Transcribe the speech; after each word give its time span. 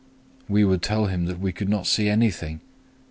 We 0.49 0.63
would 0.65 0.81
tell 0.81 1.05
him 1.05 1.25
that 1.25 1.39
we 1.39 1.51
could 1.51 1.69
not 1.69 1.85
see 1.85 2.09
anything. 2.09 2.61